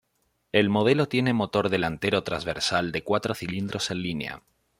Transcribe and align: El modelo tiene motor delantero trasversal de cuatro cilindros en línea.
El 0.51 0.71
modelo 0.71 1.07
tiene 1.07 1.31
motor 1.31 1.69
delantero 1.69 2.23
trasversal 2.23 2.91
de 2.91 3.03
cuatro 3.03 3.35
cilindros 3.35 3.91
en 3.91 4.01
línea. 4.01 4.41